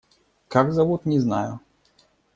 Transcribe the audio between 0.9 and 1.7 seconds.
не знаю.